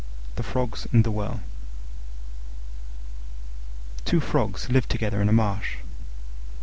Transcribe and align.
THE 0.33 0.41
FROGS 0.41 0.87
AND 0.91 1.03
THE 1.03 1.11
WELL 1.11 1.41
Two 4.03 4.19
Frogs 4.19 4.67
lived 4.67 4.89
together 4.89 5.21
in 5.21 5.29
a 5.29 5.31
marsh. 5.31 5.75